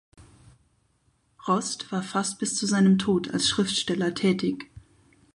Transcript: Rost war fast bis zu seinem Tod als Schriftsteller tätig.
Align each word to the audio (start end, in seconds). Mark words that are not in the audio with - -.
Rost 1.47 1.91
war 1.91 2.01
fast 2.01 2.39
bis 2.39 2.55
zu 2.55 2.65
seinem 2.65 2.97
Tod 2.97 3.29
als 3.31 3.47
Schriftsteller 3.47 4.15
tätig. 4.15 4.67